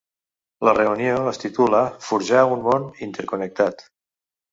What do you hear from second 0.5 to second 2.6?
La reunió es titula ‘Forjar